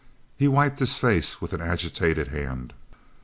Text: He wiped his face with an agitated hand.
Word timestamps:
He 0.35 0.47
wiped 0.47 0.79
his 0.79 0.97
face 0.97 1.39
with 1.41 1.53
an 1.53 1.61
agitated 1.61 2.29
hand. 2.29 2.73